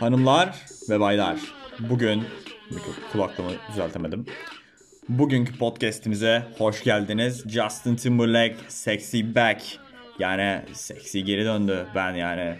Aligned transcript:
Hanımlar 0.00 0.66
ve 0.90 1.00
baylar, 1.00 1.36
bugün 1.78 2.24
kulaklığımı 3.12 3.50
düzeltemedim. 3.72 4.26
Bugünkü 5.08 5.58
podcast'imize 5.58 6.42
hoş 6.58 6.84
geldiniz. 6.84 7.44
Justin 7.48 7.96
Timberlake 7.96 8.56
Sexy 8.68 9.20
Back. 9.34 9.62
Yani 10.18 10.62
sexy 10.72 11.20
geri 11.20 11.44
döndü. 11.44 11.86
Ben 11.94 12.14
yani 12.14 12.58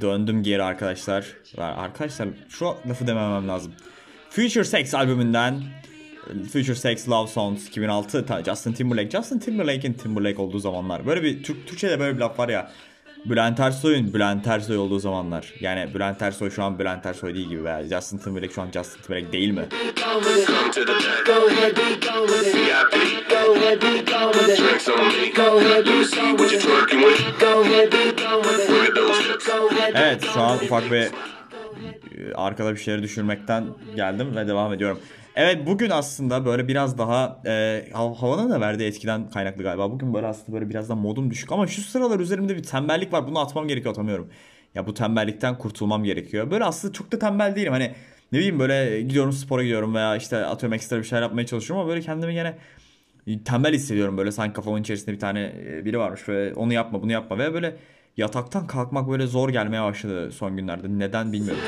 döndüm 0.00 0.42
geri 0.42 0.62
arkadaşlar. 0.62 1.26
Arkadaşlar 1.58 2.28
şu 2.48 2.66
lafı 2.88 3.06
dememem 3.06 3.48
lazım. 3.48 3.72
Future 4.30 4.64
Sex 4.64 4.94
albümünden 4.94 5.62
Future 6.52 6.74
Sex 6.74 7.08
Love 7.08 7.28
Songs 7.28 7.68
2006 7.68 8.24
Justin 8.46 8.72
Timberlake. 8.72 9.10
Justin 9.10 9.38
Timberlake'in 9.38 9.92
Timberlake 9.92 10.42
olduğu 10.42 10.58
zamanlar. 10.58 11.06
Böyle 11.06 11.22
bir 11.22 11.42
Türk 11.42 11.66
Türkçe'de 11.66 12.00
böyle 12.00 12.14
bir 12.14 12.20
laf 12.20 12.38
var 12.38 12.48
ya. 12.48 12.70
Bülent 13.24 13.60
Ersoy'un 13.60 14.14
Bülent 14.14 14.46
Ersoy 14.46 14.78
olduğu 14.78 14.98
zamanlar. 14.98 15.52
Yani 15.60 15.94
Bülent 15.94 16.22
Ersoy 16.22 16.50
şu 16.50 16.62
an 16.62 16.78
Bülent 16.78 17.06
Ersoy 17.06 17.34
değil 17.34 17.48
gibi 17.48 17.64
veya 17.64 17.84
Justin 17.88 18.18
Timberlake 18.18 18.52
şu 18.52 18.62
an 18.62 18.70
Justin 18.74 19.02
Timberlake 19.02 19.32
değil 19.32 19.50
mi? 19.50 19.66
Evet 29.94 30.24
şu 30.34 30.40
an 30.40 30.56
ufak 30.56 30.90
bir 30.92 31.08
arkada 32.34 32.72
bir 32.72 32.76
şeyleri 32.76 33.02
düşürmekten 33.02 33.64
geldim 33.96 34.36
ve 34.36 34.48
devam 34.48 34.72
ediyorum. 34.72 34.98
Evet 35.34 35.66
bugün 35.66 35.90
aslında 35.90 36.46
böyle 36.46 36.68
biraz 36.68 36.98
daha 36.98 37.42
e, 37.46 37.84
havanın 37.92 38.50
da 38.50 38.60
verdiği 38.60 38.84
etkiden 38.84 39.30
kaynaklı 39.30 39.62
galiba. 39.62 39.90
Bugün 39.90 40.14
böyle 40.14 40.26
aslında 40.26 40.52
böyle 40.52 40.70
biraz 40.70 40.88
da 40.88 40.94
modum 40.94 41.30
düşük 41.30 41.52
ama 41.52 41.66
şu 41.66 41.82
sıralar 41.82 42.20
üzerimde 42.20 42.56
bir 42.56 42.62
tembellik 42.62 43.12
var. 43.12 43.26
Bunu 43.26 43.38
atmam 43.38 43.68
gerekiyor 43.68 43.92
atamıyorum. 43.92 44.30
Ya 44.74 44.86
bu 44.86 44.94
tembellikten 44.94 45.58
kurtulmam 45.58 46.04
gerekiyor. 46.04 46.50
Böyle 46.50 46.64
aslında 46.64 46.92
çok 46.92 47.12
da 47.12 47.18
tembel 47.18 47.56
değilim. 47.56 47.72
Hani 47.72 47.92
ne 48.32 48.38
bileyim 48.38 48.58
böyle 48.58 49.02
gidiyorum 49.02 49.32
spora 49.32 49.62
gidiyorum 49.62 49.94
veya 49.94 50.16
işte 50.16 50.36
atıyorum 50.36 50.74
ekstra 50.74 50.98
bir 50.98 51.04
şeyler 51.04 51.22
yapmaya 51.22 51.46
çalışıyorum 51.46 51.80
ama 51.80 51.90
böyle 51.90 52.00
kendimi 52.00 52.34
yine 52.34 52.54
tembel 53.44 53.74
hissediyorum 53.74 54.18
böyle 54.18 54.32
sanki 54.32 54.54
kafamın 54.54 54.80
içerisinde 54.80 55.12
bir 55.12 55.20
tane 55.20 55.52
biri 55.84 55.98
varmış 55.98 56.28
ve 56.28 56.54
onu 56.54 56.72
yapma 56.72 57.02
bunu 57.02 57.12
yapma 57.12 57.38
ve 57.38 57.54
böyle 57.54 57.76
yataktan 58.16 58.66
kalkmak 58.66 59.08
böyle 59.10 59.26
zor 59.26 59.48
gelmeye 59.48 59.82
başladı 59.82 60.32
son 60.32 60.56
günlerde. 60.56 60.86
Neden 60.88 61.32
bilmiyorum. 61.32 61.62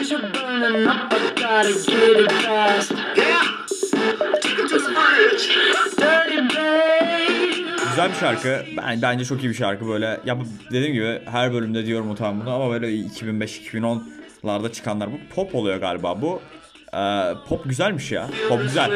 Güzel 7.91 8.11
bir 8.11 8.17
şarkı. 8.17 8.63
Ben 8.77 9.03
bence 9.03 9.25
çok 9.25 9.45
iyi 9.45 9.49
bir 9.49 9.55
şarkı 9.55 9.89
böyle. 9.89 10.21
Ya 10.25 10.39
dediğim 10.71 10.93
gibi 10.95 11.21
her 11.25 11.53
bölümde 11.53 11.87
diyorum 11.87 12.11
utan 12.11 12.41
bunu 12.41 12.55
ama 12.55 12.71
böyle 12.71 12.87
2005-2010'larda 12.87 14.73
çıkanlar 14.73 15.13
bu 15.13 15.17
pop 15.35 15.55
oluyor 15.55 15.77
galiba 15.77 16.23
bu. 16.23 16.41
Ee, 16.95 17.33
pop 17.49 17.65
güzelmiş 17.65 18.13
ya. 18.13 18.29
Pop 18.49 18.63
güzel. 18.63 18.91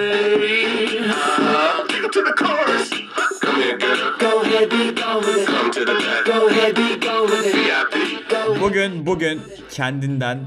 Bugün 8.61 9.07
bugün 9.07 9.41
kendinden 9.71 10.39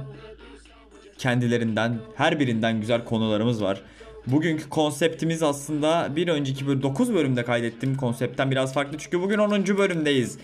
kendilerinden 1.18 1.98
her 2.16 2.40
birinden 2.40 2.80
güzel 2.80 3.06
konularımız 3.06 3.64
var. 3.64 3.82
Bugünkü 4.28 4.70
konseptimiz 4.70 5.44
aslında 5.44 6.16
bir 6.16 6.28
önceki 6.28 6.68
bölüm 6.68 6.84
9 6.84 7.14
bölümde 7.14 7.44
kaydettiğim 7.44 7.98
konseptten 7.98 8.52
biraz 8.52 8.74
farklı 8.74 8.98
çünkü 8.98 9.22
bugün 9.22 9.38
10. 9.38 9.66
bölümdeyiz. 9.78 10.38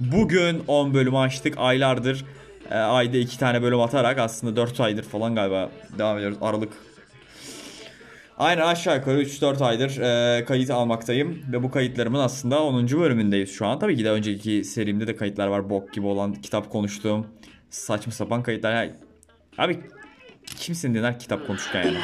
Bugün 0.00 0.62
10 0.68 0.94
bölümü 0.94 1.18
açtık 1.18 1.54
aylardır. 1.56 2.24
E, 2.70 2.74
ayda 2.74 3.16
2 3.16 3.38
tane 3.38 3.62
bölüm 3.62 3.80
atarak 3.80 4.18
aslında 4.18 4.56
4 4.56 4.80
aydır 4.80 5.02
falan 5.02 5.34
galiba 5.34 5.70
devam 5.98 6.18
ediyoruz 6.18 6.38
Aralık. 6.40 6.72
Aynen 8.38 8.62
aşağı 8.66 8.96
yukarı 8.96 9.22
3-4 9.22 9.64
aydır 9.64 10.00
e, 10.00 10.44
kayıt 10.44 10.70
almaktayım 10.70 11.42
ve 11.52 11.62
bu 11.62 11.70
kayıtlarımın 11.70 12.20
aslında 12.20 12.62
10. 12.62 12.88
bölümündeyiz 12.88 13.52
şu 13.52 13.66
an. 13.66 13.78
Tabii 13.78 13.96
ki 13.96 14.04
de 14.04 14.10
önceki 14.10 14.64
serimde 14.64 15.06
de 15.06 15.16
kayıtlar 15.16 15.46
var 15.46 15.70
bok 15.70 15.92
gibi 15.92 16.06
olan 16.06 16.34
kitap 16.34 16.70
konuştuğum 16.70 17.26
saçma 17.70 18.12
sapan 18.12 18.42
kayıtlar. 18.42 18.90
Abi 19.58 19.80
Kimsin 20.58 20.94
dinler 20.94 21.18
kitap 21.18 21.46
konuşurken 21.46 21.84
yani. 21.84 21.98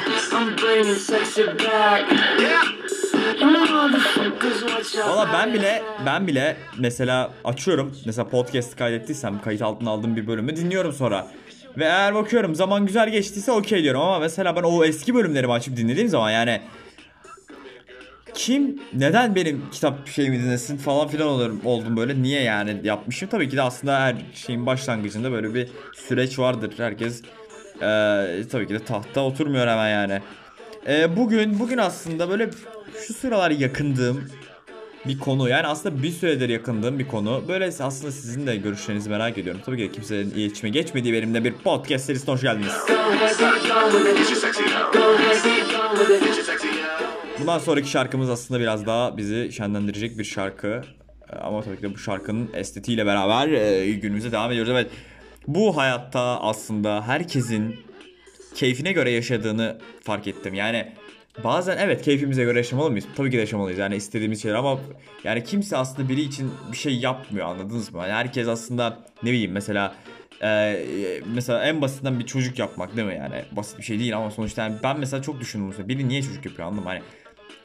Valla 5.07 5.29
ben 5.33 5.53
bile 5.53 5.83
ben 6.05 6.27
bile 6.27 6.57
mesela 6.79 7.31
açıyorum 7.43 7.97
mesela 8.05 8.27
podcast 8.27 8.75
kaydettiysem 8.75 9.41
kayıt 9.41 9.61
altına 9.61 9.89
aldığım 9.89 10.15
bir 10.15 10.27
bölümü 10.27 10.55
dinliyorum 10.55 10.93
sonra. 10.93 11.27
Ve 11.77 11.85
eğer 11.85 12.15
bakıyorum 12.15 12.55
zaman 12.55 12.85
güzel 12.85 13.09
geçtiyse 13.09 13.51
okey 13.51 13.83
diyorum 13.83 14.01
ama 14.01 14.19
mesela 14.19 14.55
ben 14.55 14.63
o 14.63 14.83
eski 14.83 15.15
bölümlerimi 15.15 15.53
açıp 15.53 15.77
dinlediğim 15.77 16.07
zaman 16.07 16.31
yani 16.31 16.61
kim 18.33 18.79
neden 18.93 19.35
benim 19.35 19.65
kitap 19.71 20.07
şeyimi 20.07 20.39
dinlesin 20.39 20.77
falan 20.77 21.07
filan 21.07 21.27
olurum, 21.27 21.61
oldum 21.65 21.97
böyle. 21.97 22.21
Niye 22.21 22.41
yani 22.41 22.81
yapmışım? 22.83 23.29
Tabii 23.29 23.49
ki 23.49 23.57
de 23.57 23.61
aslında 23.61 23.99
her 23.99 24.15
şeyin 24.33 24.65
başlangıcında 24.65 25.31
böyle 25.31 25.53
bir 25.53 25.69
süreç 25.93 26.39
vardır. 26.39 26.73
Herkes 26.77 27.21
ee, 27.81 28.43
tabii 28.51 28.67
ki 28.67 28.73
de 28.73 28.79
tahta 28.79 29.21
oturmuyor 29.21 29.67
hemen 29.67 29.89
yani. 29.89 30.21
Ee, 30.87 31.17
bugün 31.17 31.59
bugün 31.59 31.77
aslında 31.77 32.29
böyle 32.29 32.49
şu 33.07 33.13
sıralar 33.13 33.51
yakındığım 33.51 34.29
bir 35.05 35.19
konu. 35.19 35.49
Yani 35.49 35.67
aslında 35.67 36.03
bir 36.03 36.11
süredir 36.11 36.49
yakındığım 36.49 36.99
bir 36.99 37.07
konu. 37.07 37.43
Böyle 37.47 37.65
aslında 37.65 38.11
sizin 38.11 38.47
de 38.47 38.55
görüşlerinizi 38.55 39.09
merak 39.09 39.37
ediyorum. 39.37 39.61
Tabii 39.65 39.77
ki 39.77 39.91
kimsenin 39.91 40.31
iletişime 40.31 40.69
geçmediği 40.69 41.13
benimle 41.13 41.43
bir 41.43 41.53
podcast 41.53 42.05
serisine 42.05 42.33
hoş 42.33 42.41
geldiniz. 42.41 42.73
Bundan 47.39 47.59
sonraki 47.59 47.89
şarkımız 47.89 48.29
aslında 48.29 48.59
biraz 48.59 48.85
daha 48.85 49.17
bizi 49.17 49.51
şenlendirecek 49.51 50.17
bir 50.17 50.23
şarkı. 50.23 50.81
Ama 51.41 51.61
tabii 51.61 51.77
ki 51.77 51.83
de 51.83 51.93
bu 51.93 51.97
şarkının 51.97 52.49
estetiğiyle 52.53 53.05
beraber 53.05 53.49
e, 53.49 53.91
günümüze 53.91 54.31
devam 54.31 54.51
ediyoruz. 54.51 54.71
Evet 54.71 54.91
bu 55.47 55.77
hayatta 55.77 56.21
aslında 56.21 57.07
herkesin 57.07 57.75
keyfine 58.55 58.91
göre 58.91 59.11
yaşadığını 59.11 59.77
fark 60.03 60.27
ettim. 60.27 60.53
Yani 60.53 60.93
bazen 61.43 61.77
evet 61.77 62.01
keyfimize 62.01 62.43
göre 62.43 62.57
yaşamalı 62.57 62.91
mıyız? 62.91 63.05
Tabii 63.15 63.31
ki 63.31 63.37
de 63.37 63.41
yaşamalıyız 63.41 63.79
yani 63.79 63.95
istediğimiz 63.95 64.41
şeyler 64.41 64.55
ama 64.55 64.79
yani 65.23 65.43
kimse 65.43 65.77
aslında 65.77 66.09
biri 66.09 66.21
için 66.21 66.51
bir 66.71 66.77
şey 66.77 66.99
yapmıyor 66.99 67.47
anladınız 67.47 67.93
mı? 67.93 67.99
Yani 68.01 68.11
herkes 68.11 68.47
aslında 68.47 68.99
ne 69.23 69.31
bileyim 69.31 69.51
mesela 69.51 69.95
ee, 70.43 71.21
mesela 71.35 71.63
en 71.63 71.81
basitinden 71.81 72.19
bir 72.19 72.25
çocuk 72.25 72.59
yapmak 72.59 72.95
değil 72.95 73.07
mi 73.07 73.15
yani 73.15 73.43
basit 73.51 73.77
bir 73.77 73.83
şey 73.83 73.99
değil 73.99 74.17
ama 74.17 74.31
sonuçta 74.31 74.63
yani 74.63 74.75
ben 74.83 74.99
mesela 74.99 75.21
çok 75.21 75.39
düşündüm 75.39 75.67
mesela 75.67 75.87
biri 75.87 76.07
niye 76.07 76.21
çocuk 76.21 76.45
yapıyor 76.45 76.67
anladın 76.67 76.85
hani 76.85 77.01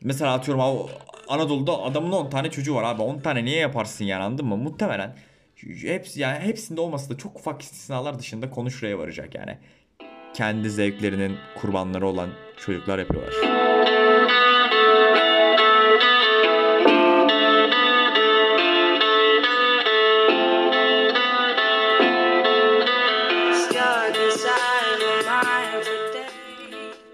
mesela 0.03 0.35
atıyorum 0.35 0.61
abi 0.61 0.79
Anadolu'da 1.29 1.83
adamın 1.83 2.13
10 2.13 2.31
tane 2.31 2.51
çocuğu 2.51 2.75
var 2.75 2.83
abi 2.83 3.03
10 3.03 3.19
tane 3.19 3.45
niye 3.45 3.59
yaparsın 3.59 4.05
yani 4.05 4.23
anladın 4.23 4.47
mı 4.47 4.57
muhtemelen 4.57 5.17
hepsi 5.83 6.21
yani 6.21 6.39
hepsinde 6.39 6.81
olmasa 6.81 7.11
da 7.11 7.19
çok 7.19 7.37
ufak 7.37 7.63
istisnalar 7.63 8.19
dışında 8.19 8.51
konu 8.51 8.71
şuraya 8.71 8.99
varacak 8.99 9.35
yani. 9.35 9.59
Kendi 10.37 10.71
zevklerinin 10.71 11.37
kurbanları 11.55 12.07
olan 12.07 12.31
çocuklar 12.57 12.99
yapıyorlar. 12.99 13.35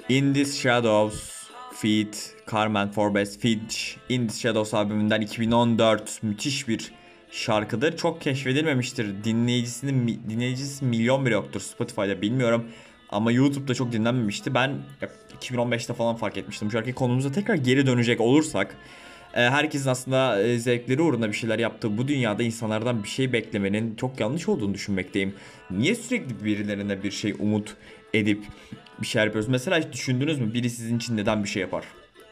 In 0.08 0.34
This 0.34 0.60
Shadows 0.60 1.42
feat. 1.74 2.34
Carmen 2.52 2.90
Forbes 2.90 3.38
Fitch 3.38 3.76
In 4.08 4.26
This 4.26 4.40
Shadows 4.40 4.74
albümünden 4.74 5.20
2014 5.20 6.22
müthiş 6.22 6.68
bir 6.68 6.92
şarkıdır. 7.30 7.96
Çok 7.96 8.20
keşfedilmemiştir. 8.20 9.24
Dinleyicisinin 9.24 10.22
dinleyicisi 10.28 10.84
milyon 10.84 11.26
bile 11.26 11.34
yoktur 11.34 11.60
Spotify'da 11.60 12.22
bilmiyorum. 12.22 12.68
Ama 13.12 13.32
YouTube'da 13.32 13.74
çok 13.74 13.92
dinlenmemişti. 13.92 14.54
Ben 14.54 14.78
2015'te 15.40 15.94
falan 15.94 16.16
fark 16.16 16.36
etmiştim. 16.36 16.68
Bu 16.68 16.72
şarkı 16.72 16.92
konumuza 16.92 17.32
tekrar 17.32 17.54
geri 17.54 17.86
dönecek 17.86 18.20
olursak 18.20 18.76
e, 19.34 19.40
herkesin 19.40 19.90
aslında 19.90 20.42
e, 20.42 20.58
zevkleri 20.58 21.02
uğruna 21.02 21.28
bir 21.28 21.32
şeyler 21.32 21.58
yaptığı 21.58 21.98
bu 21.98 22.08
dünyada 22.08 22.42
insanlardan 22.42 23.02
bir 23.02 23.08
şey 23.08 23.32
beklemenin 23.32 23.96
çok 23.96 24.20
yanlış 24.20 24.48
olduğunu 24.48 24.74
düşünmekteyim. 24.74 25.34
Niye 25.70 25.94
sürekli 25.94 26.44
birilerine 26.44 27.02
bir 27.02 27.10
şey 27.10 27.34
umut 27.38 27.76
edip 28.14 28.44
bir 29.00 29.06
şey 29.06 29.24
yapıyoruz? 29.24 29.48
Mesela 29.48 29.78
hiç 29.78 29.92
düşündünüz 29.92 30.40
mü 30.40 30.54
biri 30.54 30.70
sizin 30.70 30.96
için 30.96 31.16
neden 31.16 31.44
bir 31.44 31.48
şey 31.48 31.60
yapar? 31.62 31.84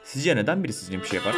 Sizce 0.05 0.37
neden 0.37 0.65
biri 0.65 0.73
sizin 0.73 0.93
için 0.93 1.03
bir 1.03 1.07
şey 1.07 1.17
yapar? 1.17 1.35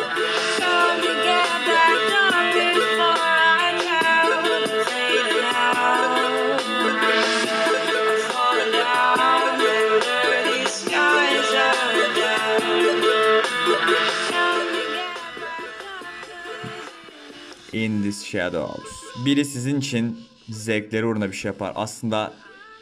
İn 17.85 18.03
these 18.03 18.27
shadows. 18.27 18.87
Biri 19.25 19.45
sizin 19.45 19.81
için 19.81 20.21
zevkleri 20.49 21.07
uğruna 21.07 21.29
bir 21.29 21.37
şey 21.37 21.49
yapar. 21.49 21.73
Aslında 21.75 22.33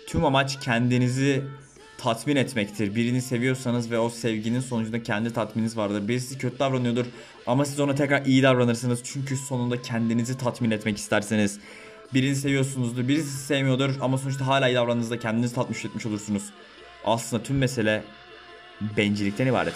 tüm 0.06 0.24
amaç 0.24 0.60
kendinizi 0.60 1.42
tatmin 1.98 2.36
etmektir. 2.36 2.94
Birini 2.94 3.22
seviyorsanız 3.22 3.90
ve 3.90 3.98
o 3.98 4.10
sevginin 4.10 4.60
sonucunda 4.60 5.02
kendi 5.02 5.32
tatmininiz 5.32 5.76
vardır. 5.76 6.08
Birisi 6.08 6.38
kötü 6.38 6.58
davranıyordur 6.58 7.06
ama 7.46 7.64
siz 7.64 7.80
ona 7.80 7.94
tekrar 7.94 8.26
iyi 8.26 8.42
davranırsınız. 8.42 9.00
Çünkü 9.04 9.36
sonunda 9.36 9.82
kendinizi 9.82 10.38
tatmin 10.38 10.70
etmek 10.70 10.96
isterseniz. 10.98 11.58
Birini 12.14 12.36
seviyorsunuzdur, 12.36 13.08
birisi 13.08 13.36
sevmiyordur 13.46 13.90
ama 14.00 14.18
sonuçta 14.18 14.46
hala 14.46 14.68
iyi 14.68 14.74
davrandığınızda 14.74 15.18
kendinizi 15.18 15.54
tatmin 15.54 15.76
etmiş 15.76 16.06
olursunuz. 16.06 16.42
Aslında 17.04 17.42
tüm 17.42 17.58
mesele 17.58 18.04
bencillikten 18.96 19.46
ibaret. 19.46 19.74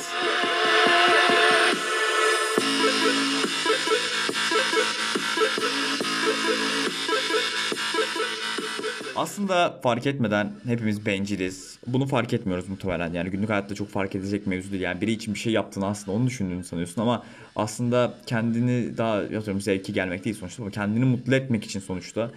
Aslında 9.17 9.81
fark 9.83 10.07
etmeden 10.07 10.53
hepimiz 10.67 11.07
benciliz. 11.07 11.79
Bunu 11.87 12.07
fark 12.07 12.33
etmiyoruz 12.33 12.69
muhtemelen. 12.69 13.13
Yani 13.13 13.31
günlük 13.31 13.51
hayatta 13.51 13.75
çok 13.75 13.89
fark 13.89 14.15
edecek 14.15 14.47
mevzu 14.47 14.71
değil. 14.71 14.83
Yani 14.83 15.01
biri 15.01 15.13
için 15.13 15.35
bir 15.35 15.39
şey 15.39 15.53
yaptığını 15.53 15.87
aslında 15.87 16.17
onu 16.17 16.27
düşündüğünü 16.27 16.65
sanıyorsun 16.65 17.03
ama 17.03 17.25
aslında 17.57 18.15
kendini 18.27 18.99
daha 18.99 19.15
atıyorum 19.15 19.61
zevki 19.61 19.93
gelmek 19.93 20.25
değil 20.25 20.37
sonuçta 20.37 20.63
ama 20.63 20.71
kendini 20.71 21.05
mutlu 21.05 21.35
etmek 21.35 21.65
için 21.65 21.81
sonuçta 21.81 22.31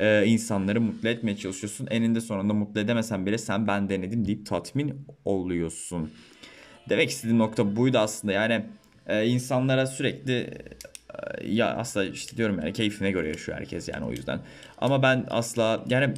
e, 0.00 0.26
insanları 0.26 0.80
mutlu 0.80 1.08
etmeye 1.08 1.36
çalışıyorsun. 1.36 1.86
Eninde 1.90 2.20
sonunda 2.20 2.52
mutlu 2.52 2.80
edemesen 2.80 3.26
bile 3.26 3.38
sen 3.38 3.66
ben 3.66 3.88
denedim 3.88 4.26
deyip 4.26 4.46
tatmin 4.46 5.06
oluyorsun. 5.24 6.10
Demek 6.88 7.10
istediğim 7.10 7.38
nokta 7.38 7.76
buydu 7.76 7.98
aslında. 7.98 8.32
Yani 8.32 8.64
e, 9.06 9.26
insanlara 9.26 9.86
sürekli 9.86 10.50
ya 11.44 11.76
aslında 11.76 12.06
işte 12.06 12.36
diyorum 12.36 12.58
yani 12.60 12.72
keyfine 12.72 13.10
göre 13.10 13.28
yaşıyor 13.28 13.58
herkes 13.58 13.88
yani 13.88 14.04
o 14.04 14.10
yüzden. 14.10 14.40
Ama 14.78 15.02
ben 15.02 15.26
asla 15.30 15.84
yani 15.88 16.14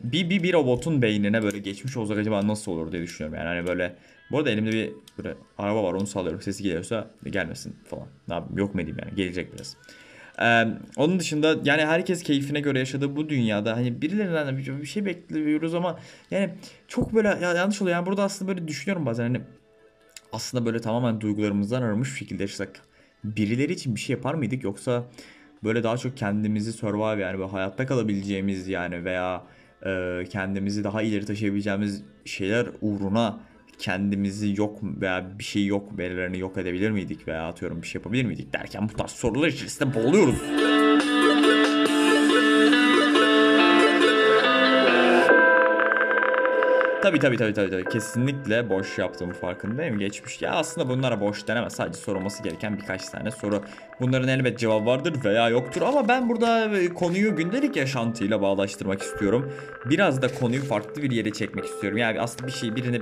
bir, 0.00 0.30
bir, 0.30 0.42
bir 0.42 0.52
robotun 0.52 1.02
beynine 1.02 1.42
böyle 1.42 1.58
geçmiş 1.58 1.96
olsak 1.96 2.18
acaba 2.18 2.46
nasıl 2.46 2.72
olur 2.72 2.92
diye 2.92 3.02
düşünüyorum. 3.02 3.38
Yani 3.38 3.48
hani 3.48 3.66
böyle 3.66 3.94
bu 4.30 4.38
arada 4.38 4.50
elimde 4.50 4.72
bir 4.72 4.92
böyle 5.18 5.34
araba 5.58 5.84
var 5.84 5.92
onu 5.92 6.06
sağlıyorum. 6.06 6.42
Sesi 6.42 6.62
geliyorsa 6.62 7.10
gelmesin 7.30 7.76
falan. 7.84 8.06
Ne 8.28 8.34
yapayım 8.34 8.58
yok 8.58 8.74
mu 8.74 8.80
edeyim 8.80 8.98
yani 9.04 9.14
gelecek 9.14 9.54
biraz. 9.54 9.76
Ee, 10.42 10.78
onun 10.96 11.20
dışında 11.20 11.56
yani 11.64 11.86
herkes 11.86 12.22
keyfine 12.22 12.60
göre 12.60 12.78
yaşadığı 12.78 13.16
bu 13.16 13.28
dünyada 13.28 13.76
hani 13.76 14.02
birilerinden 14.02 14.46
de 14.46 14.80
bir 14.80 14.86
şey 14.86 15.04
bekliyoruz 15.04 15.74
ama 15.74 15.98
yani 16.30 16.50
çok 16.88 17.14
böyle 17.14 17.28
ya 17.28 17.52
yanlış 17.52 17.82
oluyor. 17.82 17.96
Yani 17.96 18.06
burada 18.06 18.22
aslında 18.22 18.48
böyle 18.54 18.68
düşünüyorum 18.68 19.06
bazen 19.06 19.22
hani 19.22 19.40
aslında 20.32 20.66
böyle 20.66 20.80
tamamen 20.80 21.20
duygularımızdan 21.20 21.82
arınmış 21.82 22.12
bir 22.12 22.18
şekilde 22.18 22.42
yaşasak 22.42 22.82
birileri 23.36 23.72
için 23.72 23.94
bir 23.94 24.00
şey 24.00 24.16
yapar 24.16 24.34
mıydık 24.34 24.64
yoksa 24.64 25.04
böyle 25.64 25.82
daha 25.82 25.96
çok 25.96 26.16
kendimizi 26.16 26.72
survive 26.72 27.22
yani 27.22 27.38
böyle 27.38 27.50
hayatta 27.50 27.86
kalabileceğimiz 27.86 28.68
yani 28.68 29.04
veya 29.04 29.42
e, 29.86 30.24
kendimizi 30.30 30.84
daha 30.84 31.02
ileri 31.02 31.26
taşıyabileceğimiz 31.26 32.02
şeyler 32.24 32.66
uğruna 32.80 33.40
kendimizi 33.78 34.54
yok 34.60 34.78
veya 34.82 35.38
bir 35.38 35.44
şey 35.44 35.66
yok 35.66 35.98
verilerini 35.98 36.38
yok 36.38 36.58
edebilir 36.58 36.90
miydik 36.90 37.28
veya 37.28 37.48
atıyorum 37.48 37.82
bir 37.82 37.86
şey 37.86 37.98
yapabilir 37.98 38.24
miydik 38.24 38.52
derken 38.52 38.88
bu 38.88 38.92
tarz 38.96 39.10
sorular 39.10 39.48
içerisinde 39.48 39.94
boğuluyoruz. 39.94 40.65
Tabii 47.02 47.18
tabii 47.18 47.36
tabii 47.36 47.54
tabii 47.54 47.70
tabii. 47.70 47.84
Kesinlikle 47.84 48.68
boş 48.70 48.98
yaptığım 48.98 49.32
farkındayım. 49.32 49.98
Geçmiş. 49.98 50.42
Ya 50.42 50.50
aslında 50.52 50.88
bunlara 50.88 51.20
boş 51.20 51.48
denemez. 51.48 51.72
Sadece 51.72 51.98
sorulması 51.98 52.42
gereken 52.42 52.78
birkaç 52.78 53.08
tane 53.08 53.30
soru. 53.30 53.62
Bunların 54.00 54.28
elbet 54.28 54.58
cevabı 54.58 54.86
vardır 54.86 55.14
veya 55.24 55.48
yoktur. 55.48 55.82
Ama 55.82 56.08
ben 56.08 56.28
burada 56.28 56.78
e, 56.78 56.88
konuyu 56.88 57.36
gündelik 57.36 57.76
yaşantıyla 57.76 58.42
bağlaştırmak 58.42 59.02
istiyorum. 59.02 59.52
Biraz 59.84 60.22
da 60.22 60.34
konuyu 60.34 60.62
farklı 60.62 61.02
bir 61.02 61.10
yere 61.10 61.32
çekmek 61.32 61.64
istiyorum. 61.64 61.98
Yani 61.98 62.20
aslında 62.20 62.46
bir 62.46 62.52
şey 62.52 62.76
birine 62.76 63.00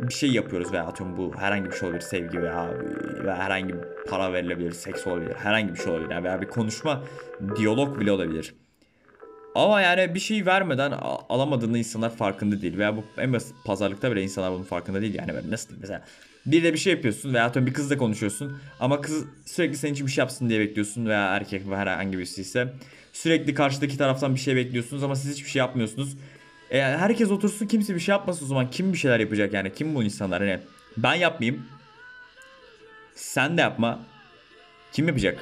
bir 0.00 0.14
şey 0.14 0.30
yapıyoruz 0.30 0.72
veya 0.72 0.84
atıyorum 0.84 1.16
bu 1.16 1.34
herhangi 1.38 1.64
bir 1.70 1.74
şey 1.76 1.88
olabilir. 1.88 2.04
Sevgi 2.04 2.42
veya, 2.42 2.70
veya 3.24 3.36
herhangi 3.36 3.68
bir 3.68 3.80
para 4.08 4.32
verilebilir. 4.32 4.72
Seks 4.72 5.06
olabilir. 5.06 5.34
Herhangi 5.34 5.74
bir 5.74 5.78
şey 5.78 5.92
olabilir. 5.92 6.10
Yani 6.10 6.24
veya 6.24 6.42
bir 6.42 6.48
konuşma, 6.48 7.02
diyalog 7.56 8.00
bile 8.00 8.12
olabilir. 8.12 8.54
Ama 9.56 9.80
yani 9.80 10.14
bir 10.14 10.20
şey 10.20 10.46
vermeden 10.46 10.90
alamadığını 11.28 11.78
insanlar 11.78 12.16
farkında 12.16 12.62
değil. 12.62 12.78
Veya 12.78 12.96
bu 12.96 13.04
en 13.18 13.32
basit 13.32 13.54
pazarlıkta 13.64 14.12
bile 14.12 14.22
insanlar 14.22 14.52
bunun 14.52 14.62
farkında 14.62 15.00
değil. 15.00 15.14
Yani 15.14 15.34
böyle 15.34 15.50
nasıl 15.50 15.68
diyeyim 15.68 15.80
mesela. 15.80 16.04
Biriyle 16.46 16.72
bir 16.72 16.78
şey 16.78 16.92
yapıyorsun 16.92 17.34
veya 17.34 17.54
bir 17.54 17.72
kızla 17.72 17.98
konuşuyorsun. 17.98 18.58
Ama 18.80 19.00
kız 19.00 19.24
sürekli 19.46 19.76
senin 19.76 19.92
için 19.92 20.06
bir 20.06 20.12
şey 20.12 20.22
yapsın 20.22 20.48
diye 20.48 20.60
bekliyorsun. 20.60 21.06
Veya 21.06 21.36
erkek 21.36 21.70
ve 21.70 21.76
herhangi 21.76 22.18
birisi 22.18 22.40
ise. 22.40 22.72
Sürekli 23.12 23.54
karşıdaki 23.54 23.98
taraftan 23.98 24.34
bir 24.34 24.40
şey 24.40 24.56
bekliyorsunuz 24.56 25.02
ama 25.02 25.16
siz 25.16 25.32
hiçbir 25.32 25.50
şey 25.50 25.60
yapmıyorsunuz. 25.60 26.16
E 26.70 26.82
herkes 26.82 27.30
otursun 27.30 27.66
kimse 27.66 27.94
bir 27.94 28.00
şey 28.00 28.12
yapmasın 28.12 28.44
o 28.44 28.48
zaman 28.48 28.70
kim 28.70 28.92
bir 28.92 28.98
şeyler 28.98 29.20
yapacak 29.20 29.52
yani 29.52 29.72
kim 29.74 29.94
bu 29.94 30.02
insanlar 30.02 30.42
hani 30.42 30.58
ben 30.96 31.14
yapmayayım 31.14 31.66
sen 33.14 33.56
de 33.56 33.60
yapma 33.60 34.00
kim 34.92 35.08
yapacak? 35.08 35.38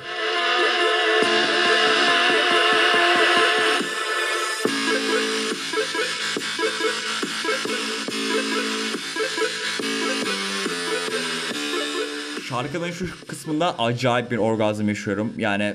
Şarkının 12.54 12.90
şu 12.90 13.26
kısmında 13.26 13.78
acayip 13.78 14.30
bir 14.30 14.36
orgazm 14.36 14.88
yaşıyorum. 14.88 15.32
Yani 15.38 15.74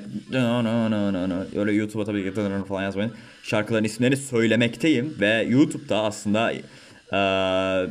öyle 1.56 1.72
YouTube'a 1.72 2.06
tabii 2.06 2.24
ki 2.24 2.32
falan 2.68 2.84
yazmayın. 2.84 3.12
Şarkıların 3.44 3.84
isimlerini 3.84 4.18
söylemekteyim 4.18 5.16
ve 5.20 5.48
YouTube'da 5.50 6.02
aslında 6.02 6.54
ee, 7.14 7.90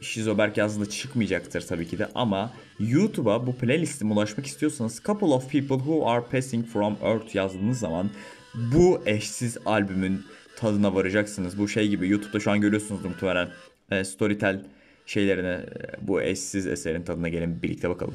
Şizoberk 0.00 0.56
yazdığında 0.56 0.90
çıkmayacaktır 0.90 1.60
tabii 1.60 1.88
ki 1.88 1.98
de 1.98 2.08
ama 2.14 2.52
YouTube'a 2.78 3.46
bu 3.46 3.56
playlistime 3.56 4.12
ulaşmak 4.12 4.46
istiyorsanız 4.46 5.02
Couple 5.06 5.26
of 5.26 5.52
People 5.52 5.76
Who 5.76 6.10
Are 6.10 6.24
Passing 6.24 6.66
From 6.66 6.96
Earth 7.02 7.34
yazdığınız 7.34 7.78
zaman 7.78 8.10
bu 8.54 9.02
eşsiz 9.06 9.58
albümün 9.66 10.24
tadına 10.56 10.94
varacaksınız. 10.94 11.58
Bu 11.58 11.68
şey 11.68 11.88
gibi 11.88 12.08
YouTube'da 12.08 12.40
şu 12.40 12.50
an 12.50 12.60
görüyorsunuz 12.60 13.04
muhtemelen 13.04 13.48
e, 13.90 14.04
Storytel 14.04 14.64
şeylerine 15.06 15.60
bu 16.00 16.22
eşsiz 16.22 16.66
eserin 16.66 17.02
tadına 17.02 17.28
gelin 17.28 17.62
birlikte 17.62 17.90
bakalım. 17.90 18.14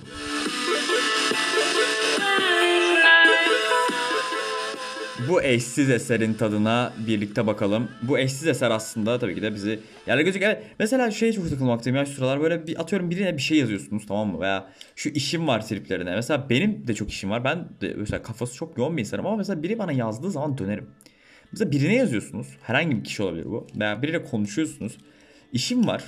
Bu 5.30 5.42
eşsiz 5.42 5.90
eserin 5.90 6.34
tadına 6.34 6.94
birlikte 7.08 7.48
bakalım. 7.48 7.88
Bu 8.02 8.20
eşsiz 8.20 8.48
eser 8.48 8.72
aslında 8.72 9.20
tabii 9.20 9.36
ki 9.36 9.42
de 9.42 9.54
bizi 9.56 9.80
yani 10.08 10.24
gözük 10.24 10.42
evet 10.42 10.64
mesela 10.80 11.12
şeye 11.12 11.34
çok 11.34 11.50
takılmaktayım 11.50 11.98
ya 11.98 12.06
şu 12.06 12.12
sıralar 12.12 12.42
böyle 12.42 12.68
bir 12.68 12.82
atıyorum 12.82 13.10
birine 13.10 13.38
bir 13.38 13.42
şey 13.42 13.58
yazıyorsunuz 13.58 14.06
tamam 14.08 14.28
mı 14.28 14.42
veya 14.42 14.70
şu 14.96 15.10
işim 15.10 15.48
var 15.48 15.68
triplerine. 15.68 16.16
Mesela 16.16 16.50
benim 16.50 16.88
de 16.88 16.94
çok 16.94 17.10
işim 17.10 17.30
var. 17.30 17.44
Ben 17.44 17.70
de 17.82 17.94
mesela 17.98 18.22
kafası 18.22 18.56
çok 18.56 18.78
yoğun 18.78 18.98
bir 18.98 19.02
insanım 19.02 19.26
ama 19.26 19.36
mesela 19.36 19.64
biri 19.64 19.80
bana 19.80 19.92
yazdığı 19.92 20.32
zaman 20.32 20.58
dönerim. 20.58 20.90
Mesela 21.52 21.72
birine 21.72 21.96
yazıyorsunuz. 21.96 22.48
Herhangi 22.62 22.98
bir 22.98 23.04
kişi 23.04 23.24
olabilir 23.24 23.46
bu. 23.46 23.68
Veya 23.76 24.02
biriyle 24.02 24.24
konuşuyorsunuz. 24.24 24.98
İşim 25.54 25.88
var 25.88 26.04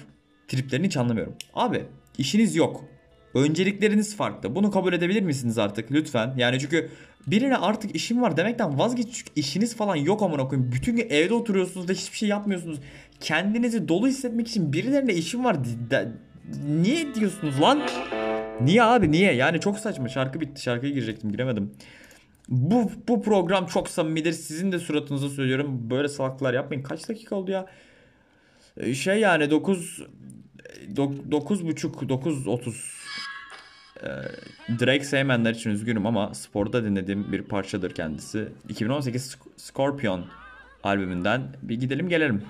triplerini 0.50 0.88
hiç 0.88 0.98
anlamıyorum. 0.98 1.36
Abi 1.54 1.86
işiniz 2.18 2.56
yok. 2.56 2.86
Öncelikleriniz 3.34 4.16
farklı. 4.16 4.56
Bunu 4.56 4.72
kabul 4.72 4.94
edebilir 4.94 5.22
misiniz 5.22 5.58
artık 5.58 5.92
lütfen? 5.92 6.34
Yani 6.38 6.60
çünkü 6.60 6.90
birine 7.28 7.58
artık 7.58 7.96
işim 7.96 8.22
var 8.22 8.38
demekten 8.38 8.80
vazgeç 8.80 9.08
çünkü 9.12 9.32
işiniz 9.36 9.76
falan 9.76 9.96
yok 9.96 10.24
amına 10.24 10.48
koyayım. 10.48 10.72
Bütün 10.72 10.96
gün 10.96 11.10
evde 11.10 11.34
oturuyorsunuz 11.34 11.88
da 11.88 11.94
hiçbir 11.94 12.18
şey 12.18 12.30
yapmıyorsunuz. 12.30 12.80
Kendinizi 13.20 13.88
dolu 13.88 14.08
hissetmek 14.08 14.48
için 14.48 14.74
birilerine 14.74 15.14
işim 15.14 15.44
var. 15.44 15.58
Niye 16.68 17.16
diyorsunuz 17.16 17.62
lan? 17.62 17.82
Niye 18.62 18.84
abi 18.84 19.12
niye? 19.12 19.34
Yani 19.34 19.60
çok 19.60 19.80
saçma. 19.80 20.10
Şarkı 20.10 20.42
bitti. 20.42 20.62
Şarkıya 20.62 20.92
girecektim 20.92 21.32
giremedim. 21.32 21.72
Bu, 22.50 22.92
bu 23.08 23.22
program 23.22 23.66
çok 23.66 23.90
samimidir. 23.90 24.32
Sizin 24.32 24.72
de 24.72 24.80
suratınıza 24.80 25.30
söylüyorum. 25.30 25.90
Böyle 25.90 26.08
salaklar 26.08 26.54
yapmayın. 26.54 26.84
Kaç 26.84 27.10
dakika 27.10 27.36
oldu 27.36 27.52
ya? 27.52 27.66
Ee, 28.80 28.94
şey 28.94 29.20
yani 29.20 29.52
9 29.52 30.02
9.5 30.96 32.08
9.30 32.08 33.00
ee, 34.04 34.08
Drake 34.80 35.04
sevmeyenler 35.04 35.54
için 35.54 35.70
üzgünüm 35.70 36.06
ama 36.06 36.34
sporda 36.34 36.84
dinlediğim 36.84 37.32
bir 37.32 37.42
parçadır 37.42 37.94
kendisi. 37.94 38.48
2018 38.70 39.38
Scorpion 39.58 40.26
albümünden 40.84 41.42
bir 41.62 41.80
gidelim 41.80 42.10
gelelim. 42.10 42.44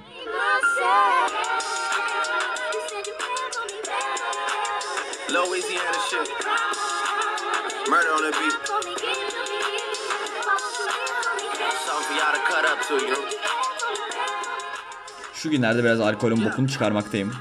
Şu 15.40 15.50
günlerde 15.50 15.84
biraz 15.84 16.00
alkolün 16.00 16.46
bokunu 16.46 16.68
çıkarmaktayım. 16.68 17.32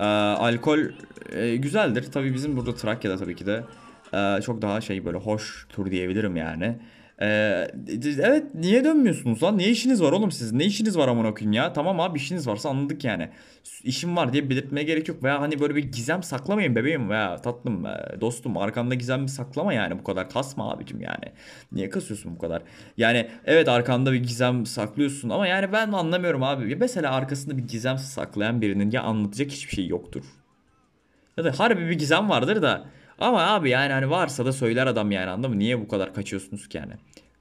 Ee, 0.00 0.04
alkol 0.04 0.78
e, 1.32 1.56
güzeldir. 1.56 2.12
Tabii 2.12 2.34
bizim 2.34 2.56
burada 2.56 2.74
Trakya'da 2.74 3.16
tabii 3.16 3.36
ki 3.36 3.46
de 3.46 3.64
Ee, 4.14 4.40
çok 4.42 4.62
daha 4.62 4.80
şey 4.80 5.04
böyle 5.04 5.18
hoş 5.18 5.66
tur 5.68 5.90
diyebilirim 5.90 6.36
yani. 6.36 6.78
Ee, 7.22 7.68
evet 8.20 8.54
niye 8.54 8.84
dönmüyorsunuz 8.84 9.42
lan? 9.42 9.58
Niye 9.58 9.70
işiniz 9.70 10.02
var 10.02 10.12
oğlum 10.12 10.30
sizin? 10.30 10.58
Ne 10.58 10.64
işiniz 10.64 10.98
var 10.98 11.08
amına 11.08 11.34
koyayım 11.34 11.52
ya? 11.52 11.72
Tamam 11.72 12.00
abi 12.00 12.18
işiniz 12.18 12.46
varsa 12.48 12.68
anladık 12.68 13.04
yani. 13.04 13.28
İşim 13.84 14.16
var 14.16 14.32
diye 14.32 14.50
belirtmeye 14.50 14.86
gerek 14.86 15.08
yok. 15.08 15.22
Veya 15.22 15.40
hani 15.40 15.60
böyle 15.60 15.74
bir 15.76 15.84
gizem 15.84 16.22
saklamayın 16.22 16.76
bebeğim 16.76 17.10
veya 17.10 17.36
tatlım 17.36 17.84
dostum 18.20 18.56
arkanda 18.56 18.94
gizem 18.94 19.28
saklama 19.28 19.72
yani 19.72 19.98
bu 19.98 20.04
kadar 20.04 20.30
kasma 20.30 20.72
abicim 20.72 21.00
yani. 21.00 21.32
Niye 21.72 21.90
kasıyorsun 21.90 22.34
bu 22.34 22.38
kadar? 22.38 22.62
Yani 22.96 23.28
evet 23.44 23.68
arkanda 23.68 24.12
bir 24.12 24.22
gizem 24.22 24.66
saklıyorsun 24.66 25.28
ama 25.28 25.46
yani 25.46 25.72
ben 25.72 25.92
anlamıyorum 25.92 26.42
abi. 26.42 26.76
Mesela 26.76 27.12
arkasında 27.12 27.56
bir 27.56 27.68
gizem 27.68 27.98
saklayan 27.98 28.60
birinin 28.60 28.90
ya 28.90 29.02
anlatacak 29.02 29.50
hiçbir 29.50 29.74
şey 29.74 29.86
yoktur. 29.86 30.24
Ya 31.36 31.44
da 31.44 31.58
harbi 31.58 31.88
bir 31.88 31.98
gizem 31.98 32.28
vardır 32.28 32.62
da 32.62 32.86
ama 33.18 33.46
abi 33.46 33.70
yani 33.70 33.92
hani 33.92 34.10
varsa 34.10 34.46
da 34.46 34.52
söyler 34.52 34.86
adam 34.86 35.10
yani 35.10 35.30
anladın 35.30 35.50
mı? 35.50 35.58
Niye 35.58 35.80
bu 35.80 35.88
kadar 35.88 36.14
kaçıyorsunuz 36.14 36.68
ki 36.68 36.78
yani? 36.78 36.92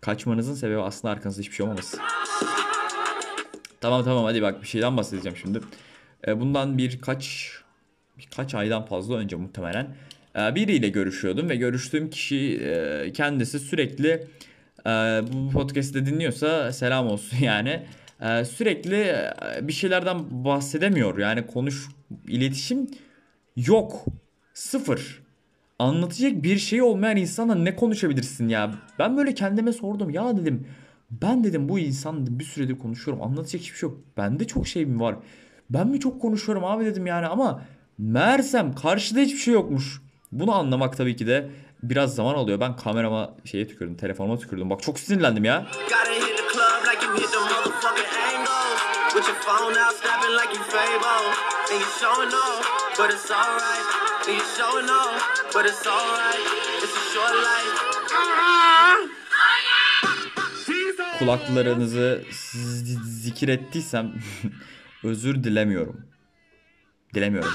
Kaçmanızın 0.02 0.54
sebebi 0.54 0.80
aslında 0.80 1.14
arkanızda 1.14 1.42
hiçbir 1.42 1.56
şey 1.56 1.64
olmaması. 1.64 1.98
Tamam 3.82 4.04
tamam 4.04 4.26
hadi 4.26 4.42
bak 4.42 4.62
bir 4.62 4.68
şeyden 4.68 4.98
bahsedeceğim 4.98 5.38
şimdi. 5.38 5.60
E, 6.28 6.40
bundan 6.40 6.78
birkaç 6.78 7.52
birkaç 8.18 8.56
aydan 8.56 8.86
fazla 8.86 9.16
önce 9.16 9.36
muhtemelen 9.36 9.96
e, 10.36 10.56
biriyle 10.56 10.90
görüşüyordum 10.90 11.50
ve 11.50 11.56
görüştüğüm 11.56 12.10
kişi 12.10 12.58
e, 12.58 13.12
kendisi 13.14 13.60
sürekli 13.60 14.28
bu 15.34 15.50
podcast'te 15.52 16.06
dinliyorsa 16.06 16.74
selam 16.74 17.08
olsun 17.08 17.38
yani. 17.42 17.86
Sürekli 18.46 19.16
bir 19.62 19.74
şeylerden 19.74 20.46
bahsedemiyor. 20.46 21.18
Yani 21.18 21.48
konuş 21.48 21.88
iletişim 22.28 22.88
yok. 23.56 24.06
Sıfır 24.54 25.27
anlatacak 25.80 26.44
bir 26.44 26.58
şey 26.58 26.82
olmayan 26.82 27.18
insanla 27.18 27.56
ne 27.56 27.76
konuşabilirsin 27.76 28.48
ya? 28.48 28.72
Ben 29.00 29.18
böyle 29.18 29.34
kendime 29.34 29.74
sordum. 29.74 30.10
Ya 30.10 30.38
dedim 30.38 30.68
ben 31.12 31.44
dedim 31.44 31.70
bu 31.70 31.80
insan 31.80 32.40
bir 32.40 32.44
süredir 32.44 32.80
konuşuyorum. 32.80 33.24
Anlatacak 33.24 33.62
hiçbir 33.62 33.78
şey 33.78 33.90
yok. 33.90 33.98
Bende 34.18 34.48
çok 34.48 34.68
şey 34.68 34.86
mi 34.86 35.00
var? 35.00 35.16
Ben 35.70 35.88
mi 35.88 36.00
çok 36.00 36.22
konuşuyorum 36.22 36.66
abi 36.66 36.86
dedim 36.86 37.06
yani 37.06 37.28
ama 37.28 37.62
meğersem 37.98 38.76
karşıda 38.76 39.20
hiçbir 39.20 39.40
şey 39.40 39.54
yokmuş. 39.54 40.02
Bunu 40.32 40.56
anlamak 40.56 40.98
tabii 40.98 41.16
ki 41.16 41.28
de 41.28 41.50
biraz 41.84 42.16
zaman 42.16 42.34
alıyor. 42.36 42.60
Ben 42.60 42.76
kamerama 42.76 43.34
şeye 43.46 43.68
tükürdüm, 43.68 43.96
telefonuma 43.96 44.38
tükürdüm. 44.38 44.70
Bak 44.70 44.82
çok 44.82 45.00
sinirlendim 45.00 45.46
ya. 45.46 45.66
Kulaklarınızı 61.20 62.24
zikir 63.06 63.48
ettiysem 63.50 64.14
özür 65.04 65.44
dilemiyorum. 65.44 66.06
Dilemiyorum. 67.14 67.52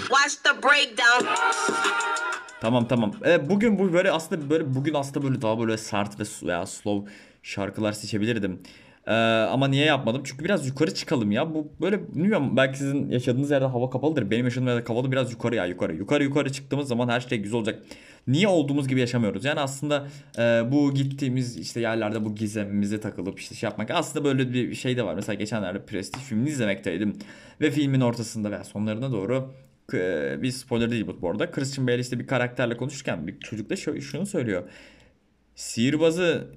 Tamam 2.60 2.88
tamam. 2.88 3.12
Evet, 3.22 3.50
bugün 3.50 3.78
bu 3.78 3.92
böyle 3.92 4.10
aslında 4.10 4.50
böyle 4.50 4.74
bugün 4.74 4.94
aslında 4.94 5.26
böyle 5.26 5.42
daha 5.42 5.58
böyle 5.60 5.78
sert 5.78 6.20
ve 6.20 6.46
veya 6.48 6.66
slow 6.66 7.12
şarkılar 7.42 7.92
seçebilirdim. 7.92 8.62
Ee, 9.06 9.12
ama 9.50 9.68
niye 9.68 9.84
yapmadım? 9.84 10.22
Çünkü 10.24 10.44
biraz 10.44 10.66
yukarı 10.66 10.94
çıkalım 10.94 11.32
ya. 11.32 11.54
Bu 11.54 11.72
böyle 11.80 12.14
bilmiyorum 12.14 12.56
belki 12.56 12.78
sizin 12.78 13.08
yaşadığınız 13.10 13.50
yerde 13.50 13.64
hava 13.64 13.90
kapalıdır. 13.90 14.30
Benim 14.30 14.44
yaşadığım 14.44 14.68
yerde 14.68 14.84
kapalı 14.84 15.12
biraz 15.12 15.32
yukarı 15.32 15.54
ya 15.54 15.66
yukarı. 15.66 15.94
Yukarı 15.96 16.24
yukarı 16.24 16.52
çıktığımız 16.52 16.88
zaman 16.88 17.08
her 17.08 17.20
şey 17.20 17.38
güzel 17.38 17.58
olacak. 17.58 17.82
Niye 18.26 18.48
olduğumuz 18.48 18.88
gibi 18.88 19.00
yaşamıyoruz? 19.00 19.44
Yani 19.44 19.60
aslında 19.60 20.06
e, 20.38 20.42
bu 20.72 20.94
gittiğimiz 20.94 21.56
işte 21.56 21.80
yerlerde 21.80 22.24
bu 22.24 22.34
gizemimize 22.34 23.00
takılıp 23.00 23.40
işte 23.40 23.54
şey 23.54 23.68
yapmak. 23.68 23.90
Aslında 23.90 24.24
böyle 24.24 24.52
bir 24.52 24.74
şey 24.74 24.96
de 24.96 25.04
var. 25.04 25.14
Mesela 25.14 25.34
geçenlerde 25.34 25.84
Prestige 25.86 26.24
filmini 26.24 26.48
izlemekteydim. 26.48 27.18
Ve 27.60 27.70
filmin 27.70 28.00
ortasında 28.00 28.50
veya 28.50 28.64
sonlarına 28.64 29.12
doğru 29.12 29.54
e, 29.94 30.42
bir 30.42 30.50
spoiler 30.50 30.90
değil 30.90 31.06
bu, 31.06 31.22
bu 31.22 31.30
arada. 31.30 31.50
Christian 31.50 31.86
Bale 31.86 31.98
işte 31.98 32.18
bir 32.18 32.26
karakterle 32.26 32.76
konuşurken 32.76 33.26
bir 33.26 33.40
çocuk 33.40 33.70
da 33.70 33.76
şunu 33.76 34.26
söylüyor. 34.26 34.62
Sihirbazı 35.54 36.48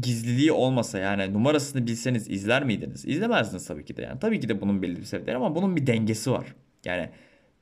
gizliliği 0.00 0.52
olmasa 0.52 0.98
yani 0.98 1.32
numarasını 1.32 1.86
bilseniz 1.86 2.30
izler 2.30 2.64
miydiniz? 2.64 3.04
İzlemezdiniz 3.04 3.66
tabii 3.66 3.84
ki 3.84 3.96
de 3.96 4.02
yani. 4.02 4.18
Tabii 4.20 4.40
ki 4.40 4.48
de 4.48 4.60
bunun 4.60 4.82
belli 4.82 4.96
bir 4.96 5.04
sebepleri 5.04 5.36
ama 5.36 5.54
bunun 5.54 5.76
bir 5.76 5.86
dengesi 5.86 6.30
var. 6.30 6.54
Yani 6.84 7.10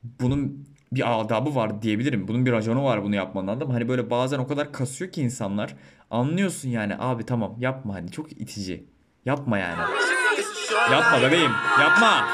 bunun 0.03 0.67
bir 0.91 1.21
adabı 1.21 1.55
var 1.55 1.81
diyebilirim. 1.81 2.27
Bunun 2.27 2.45
bir 2.45 2.51
raconu 2.51 2.83
var 2.83 3.03
bunu 3.03 3.15
yapmanın 3.15 3.47
anladın 3.47 3.67
mı? 3.67 3.73
Hani 3.73 3.87
böyle 3.89 4.09
bazen 4.09 4.39
o 4.39 4.47
kadar 4.47 4.73
kasıyor 4.73 5.11
ki 5.11 5.21
insanlar. 5.21 5.75
Anlıyorsun 6.11 6.69
yani 6.69 6.95
abi 6.99 7.25
tamam 7.25 7.55
yapma 7.59 7.93
hani 7.93 8.11
çok 8.11 8.31
itici. 8.31 8.85
Yapma 9.25 9.57
yani. 9.57 9.81
Yapma 10.91 11.21
bebeğim 11.21 11.51
yapma. 11.81 12.27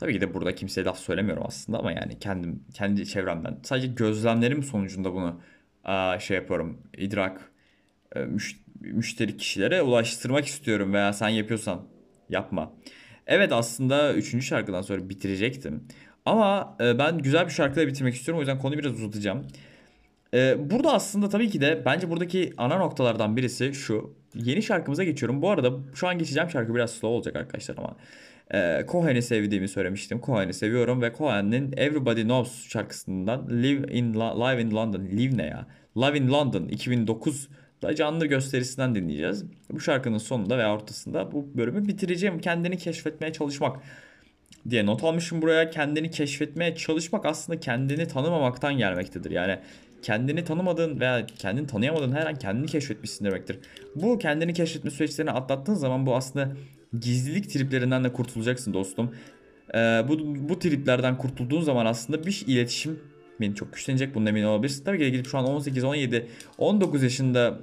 Tabii 0.00 0.12
ki 0.12 0.20
de 0.20 0.34
burada 0.34 0.54
kimseye 0.54 0.84
laf 0.84 0.98
söylemiyorum 0.98 1.42
aslında 1.46 1.78
ama 1.78 1.92
yani 1.92 2.18
kendim 2.18 2.64
kendi 2.74 3.06
çevremden 3.06 3.58
sadece 3.62 3.86
gözlemlerim 3.86 4.62
sonucunda 4.62 5.14
bunu 5.14 5.40
şey 6.20 6.36
yapıyorum 6.36 6.82
idrak 6.96 7.50
müşteri 8.80 9.36
kişilere 9.36 9.82
ulaştırmak 9.82 10.46
istiyorum 10.46 10.92
veya 10.92 11.12
sen 11.12 11.28
yapıyorsan 11.28 11.82
yapma. 12.28 12.72
Evet 13.26 13.52
aslında 13.52 14.14
3. 14.14 14.44
şarkıdan 14.44 14.82
sonra 14.82 15.08
bitirecektim. 15.08 15.84
Ama 16.24 16.76
ben 16.80 17.18
güzel 17.18 17.46
bir 17.46 17.52
şarkıyla 17.52 17.88
bitirmek 17.88 18.14
istiyorum. 18.14 18.38
O 18.38 18.40
yüzden 18.40 18.58
konuyu 18.58 18.78
biraz 18.78 18.92
uzatacağım. 18.92 19.46
Burada 20.58 20.92
aslında 20.92 21.28
tabii 21.28 21.50
ki 21.50 21.60
de 21.60 21.82
bence 21.84 22.10
buradaki 22.10 22.54
ana 22.56 22.78
noktalardan 22.78 23.36
birisi 23.36 23.74
şu. 23.74 24.14
Yeni 24.34 24.62
şarkımıza 24.62 25.04
geçiyorum. 25.04 25.42
Bu 25.42 25.50
arada 25.50 25.72
şu 25.94 26.08
an 26.08 26.18
geçeceğim 26.18 26.50
şarkı 26.50 26.74
biraz 26.74 26.90
slow 26.90 27.08
olacak 27.08 27.36
arkadaşlar 27.36 27.76
ama. 27.78 27.96
E, 28.54 28.84
Cohen'i 28.88 29.22
sevdiğimi 29.22 29.68
söylemiştim. 29.68 30.20
Cohen'i 30.26 30.54
seviyorum 30.54 31.02
ve 31.02 31.12
Cohen'in 31.18 31.74
Everybody 31.76 32.22
Knows 32.22 32.68
şarkısından 32.68 33.48
Live 33.62 33.92
in, 33.92 34.14
Live 34.14 34.62
in 34.62 34.70
London. 34.70 35.04
Live 35.04 35.36
ne 35.36 35.46
ya? 35.46 35.66
Live 35.96 36.18
in 36.18 36.28
London 36.28 36.68
2009 36.68 37.48
da 37.82 37.94
canlı 37.94 38.26
gösterisinden 38.26 38.94
dinleyeceğiz. 38.94 39.44
Bu 39.70 39.80
şarkının 39.80 40.18
sonunda 40.18 40.58
veya 40.58 40.74
ortasında 40.74 41.32
bu 41.32 41.56
bölümü 41.56 41.88
bitireceğim. 41.88 42.38
Kendini 42.38 42.76
keşfetmeye 42.76 43.32
çalışmak 43.32 43.76
diye 44.70 44.86
not 44.86 45.04
almışım 45.04 45.42
buraya. 45.42 45.70
Kendini 45.70 46.10
keşfetmeye 46.10 46.74
çalışmak 46.74 47.26
aslında 47.26 47.60
kendini 47.60 48.08
tanımamaktan 48.08 48.78
gelmektedir. 48.78 49.30
Yani 49.30 49.58
kendini 50.02 50.44
tanımadığın 50.44 51.00
veya 51.00 51.26
kendini 51.26 51.66
tanıyamadığın 51.66 52.12
her 52.12 52.26
an 52.26 52.34
kendini 52.34 52.66
keşfetmişsin 52.66 53.24
demektir. 53.24 53.58
Bu 53.94 54.18
kendini 54.18 54.54
keşfetme 54.54 54.90
süreçlerini 54.90 55.30
atlattığın 55.30 55.74
zaman 55.74 56.06
bu 56.06 56.16
aslında 56.16 56.52
gizlilik 57.00 57.50
triplerinden 57.50 58.04
de 58.04 58.12
kurtulacaksın 58.12 58.74
dostum. 58.74 59.14
Ee, 59.74 59.78
bu, 60.08 60.18
bu 60.48 60.58
triplerden 60.58 61.18
kurtulduğun 61.18 61.60
zaman 61.60 61.86
aslında 61.86 62.26
bir 62.26 62.44
iletişim 62.46 63.00
beni 63.40 63.54
çok 63.54 63.72
güçlenecek 63.72 64.14
bunun 64.14 64.26
emin 64.26 64.42
olabilirsin. 64.42 64.84
Tabii 64.84 64.98
ki 64.98 65.12
gidip 65.12 65.28
şu 65.28 65.38
an 65.38 65.44
18, 65.44 65.84
17, 65.84 66.26
19 66.58 67.02
yaşında 67.02 67.58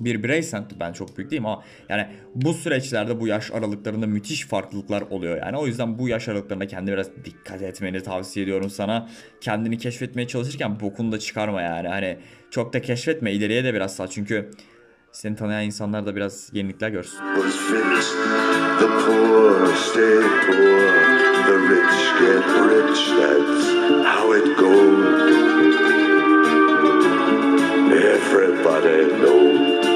bir 0.00 0.22
bireysen 0.22 0.64
ben 0.80 0.92
çok 0.92 1.18
büyük 1.18 1.30
değilim 1.30 1.46
ama 1.46 1.62
yani 1.88 2.06
bu 2.34 2.54
süreçlerde 2.54 3.20
bu 3.20 3.26
yaş 3.26 3.50
aralıklarında 3.50 4.06
müthiş 4.06 4.46
farklılıklar 4.46 5.02
oluyor 5.02 5.36
yani 5.36 5.56
o 5.56 5.66
yüzden 5.66 5.98
bu 5.98 6.08
yaş 6.08 6.28
aralıklarında 6.28 6.66
kendi 6.66 6.92
biraz 6.92 7.10
dikkat 7.24 7.62
etmeni 7.62 8.02
tavsiye 8.02 8.44
ediyorum 8.44 8.70
sana 8.70 9.08
kendini 9.40 9.78
keşfetmeye 9.78 10.28
çalışırken 10.28 10.80
bokunu 10.80 11.12
da 11.12 11.18
çıkarma 11.18 11.62
yani 11.62 11.88
hani 11.88 12.18
çok 12.50 12.72
da 12.72 12.82
keşfetme 12.82 13.32
ileriye 13.32 13.64
de 13.64 13.74
biraz 13.74 13.96
sal 13.96 14.06
çünkü 14.06 14.50
seni 15.16 15.36
tanıyan 15.36 15.64
insanlar 15.64 16.06
da 16.06 16.16
biraz 16.16 16.50
yenilikler 16.52 16.88
görsün. 16.88 17.18
The 18.78 18.86
poor 18.86 19.74
stay 19.74 20.20
poor, 20.46 20.80
the 21.46 21.56
rich 21.70 22.20
get 22.20 22.44
rich, 22.68 23.00
that's 23.20 23.66
how 24.04 24.34
it 24.34 24.58
goes. 24.58 25.36
Everybody 27.92 29.06
knows. 29.20 29.86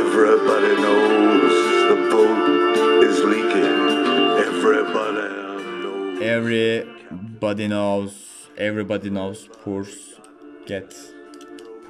Everybody 0.00 0.74
knows 0.82 1.54
the 1.88 1.96
boat 2.10 3.04
is 3.04 3.24
leaking. 3.24 3.74
Everybody 4.46 5.28
knows. 5.82 6.22
Everybody 6.22 7.68
knows. 7.68 8.12
Everybody 8.58 9.10
knows. 9.10 9.48
Poor 9.64 9.86
get 10.66 11.11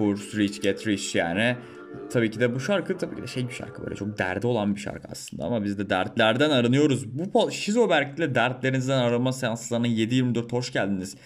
poor 0.03 0.17
rich 0.37 0.63
get 0.63 0.87
rich 0.87 1.17
yani. 1.17 1.57
Tabii 2.11 2.31
ki 2.31 2.41
de 2.41 2.55
bu 2.55 2.61
şarkı 2.61 2.99
tabii 2.99 3.17
ki 3.17 3.23
de 3.23 3.27
şey 3.27 3.49
bir 3.49 3.55
şarkı 3.55 3.83
böyle 3.83 3.95
çok 3.95 4.19
derdi 4.19 4.47
olan 4.47 4.75
bir 4.75 4.81
şarkı 4.81 5.09
aslında 5.13 5.45
ama 5.45 5.65
biz 5.65 5.79
de 5.79 5.91
dertlerden 5.91 6.51
aranıyoruz. 6.51 7.05
Bu 7.35 7.51
Şizoberk'le 7.51 8.35
dertlerinizden 8.35 8.99
arama 8.99 9.33
seanslarına 9.33 9.89
7-24 9.89 10.53
hoş 10.53 10.73
geldiniz. 10.73 11.17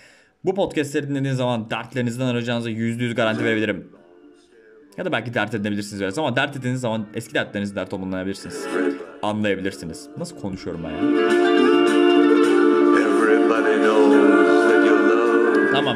Bu 0.45 0.55
podcastleri 0.55 1.09
dinlediğiniz 1.09 1.37
zaman 1.37 1.71
dertlerinizden 1.71 2.27
arayacağınıza 2.27 2.71
%100 2.71 3.15
garanti 3.15 3.45
verebilirim. 3.45 3.89
Ya 4.99 5.05
da 5.05 5.13
belki 5.13 5.35
dert 5.35 5.55
edebilirsiniz 5.55 6.03
biraz 6.03 6.19
ama 6.19 6.37
dert 6.37 6.57
ettiğiniz 6.57 6.81
zaman 6.81 7.07
eski 7.15 7.35
dertlerinizi 7.35 7.77
dert 7.77 7.93
olmanlayabilirsiniz. 7.93 8.67
Anlayabilirsiniz. 9.23 10.09
Nasıl 10.19 10.41
konuşuyorum 10.41 10.85
ben 10.85 10.91
ya? 10.91 10.99
Everybody 13.01 13.77
knows. 13.77 14.46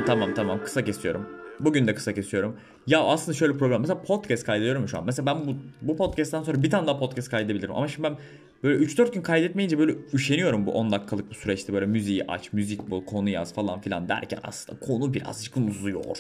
Tamam 0.07 0.21
tamam 0.21 0.35
tamam 0.35 0.65
kısa 0.65 0.85
kesiyorum. 0.85 1.29
Bugün 1.61 1.87
de 1.87 1.95
kısa 1.95 2.15
kesiyorum. 2.15 2.57
Ya 2.87 3.01
aslında 3.01 3.39
şöyle 3.39 3.59
problem. 3.59 3.81
Mesela 3.81 4.03
podcast 4.03 4.45
kaydediyorum 4.45 4.89
şu 4.89 4.99
an. 4.99 5.05
Mesela 5.05 5.27
ben 5.27 5.47
bu, 5.47 5.55
bu 5.83 5.97
podcast'tan 5.97 6.43
sonra 6.43 6.63
bir 6.63 6.71
tane 6.71 6.87
daha 6.87 6.99
podcast 6.99 7.31
kaydedebilirim. 7.31 7.75
Ama 7.75 7.89
şimdi 7.89 8.09
ben 8.09 8.17
böyle 8.63 8.85
3-4 8.85 9.13
gün 9.13 9.23
kaydetmeyince 9.23 9.79
böyle 9.79 9.95
üşeniyorum 10.13 10.67
bu 10.67 10.73
10 10.73 10.93
dakikalık 10.93 11.31
bir 11.31 11.35
süreçte. 11.35 11.73
Böyle 11.73 11.87
müziği 11.87 12.25
aç, 12.29 12.53
müzik 12.53 12.91
bul, 12.91 13.05
konu 13.05 13.29
yaz 13.29 13.55
falan 13.55 13.81
filan 13.81 14.09
derken 14.09 14.39
aslında 14.43 14.81
konu 14.81 15.15
birazcık 15.15 15.57
uzuyor. 15.57 16.17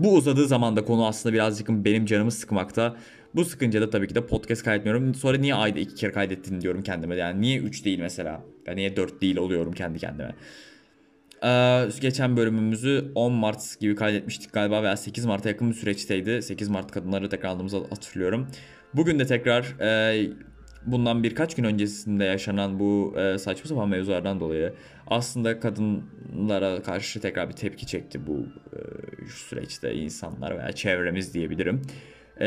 Bu 0.00 0.14
uzadığı 0.14 0.46
zaman 0.46 0.76
da 0.76 0.84
konu 0.84 1.06
aslında 1.06 1.32
birazcık 1.34 1.68
benim 1.68 2.06
canımı 2.06 2.30
sıkmakta. 2.30 2.96
Bu 3.34 3.44
sıkınca 3.44 3.80
da 3.80 3.90
tabii 3.90 4.08
ki 4.08 4.14
de 4.14 4.26
podcast 4.26 4.64
kaydetmiyorum. 4.64 5.14
Sonra 5.14 5.38
niye 5.38 5.54
ayda 5.54 5.78
iki 5.78 5.94
kere 5.94 6.12
kaydettin 6.12 6.60
diyorum 6.60 6.82
kendime. 6.82 7.16
Yani 7.16 7.40
niye 7.40 7.58
3 7.58 7.84
değil 7.84 7.98
mesela? 7.98 8.42
Ya 8.66 8.74
niye 8.74 8.96
4 8.96 9.20
değil 9.22 9.36
oluyorum 9.36 9.72
kendi 9.72 9.98
kendime. 9.98 10.34
Ee, 11.44 11.88
geçen 12.00 12.36
bölümümüzü 12.36 13.12
10 13.14 13.32
Mart 13.32 13.80
gibi 13.80 13.94
kaydetmiştik 13.94 14.52
galiba 14.52 14.82
veya 14.82 14.96
8 14.96 15.26
Mart'a 15.26 15.48
yakın 15.48 15.70
bir 15.70 15.74
süreçteydi. 15.74 16.42
8 16.42 16.68
Mart 16.68 16.92
kadınları 16.92 17.28
tekrar 17.28 17.48
aldığımızı 17.48 17.78
hatırlıyorum. 17.78 18.48
Bugün 18.94 19.18
de 19.18 19.26
tekrar 19.26 19.80
e, 19.80 20.30
bundan 20.86 21.22
birkaç 21.22 21.54
gün 21.54 21.64
öncesinde 21.64 22.24
yaşanan 22.24 22.78
bu 22.78 23.14
e, 23.18 23.38
saçma 23.38 23.68
sapan 23.68 23.88
mevzulardan 23.88 24.40
dolayı 24.40 24.74
aslında 25.06 25.60
kadınlara 25.60 26.82
karşı 26.82 27.20
tekrar 27.20 27.48
bir 27.48 27.54
tepki 27.54 27.86
çekti 27.86 28.26
bu 28.26 28.46
e, 28.72 28.78
süreçte 29.28 29.94
insanlar 29.94 30.58
veya 30.58 30.72
çevremiz 30.72 31.34
diyebilirim. 31.34 31.82